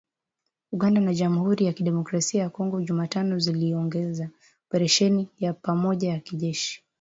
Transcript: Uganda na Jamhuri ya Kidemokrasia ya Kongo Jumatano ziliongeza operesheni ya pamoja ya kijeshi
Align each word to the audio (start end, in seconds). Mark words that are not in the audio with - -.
Uganda 0.71 0.99
na 1.01 1.13
Jamhuri 1.13 1.65
ya 1.65 1.73
Kidemokrasia 1.73 2.41
ya 2.41 2.49
Kongo 2.49 2.81
Jumatano 2.81 3.39
ziliongeza 3.39 4.29
operesheni 4.69 5.29
ya 5.39 5.53
pamoja 5.53 6.09
ya 6.09 6.19
kijeshi 6.19 6.83